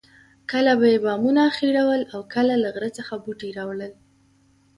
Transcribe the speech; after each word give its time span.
کله 0.51 0.71
به 0.79 0.87
یې 0.93 0.99
بامونه 1.05 1.39
اخیړول 1.51 2.01
او 2.13 2.21
کله 2.33 2.53
له 2.63 2.69
غره 2.75 2.89
څخه 2.97 3.13
بوټي 3.23 3.49
راوړل. 3.57 3.93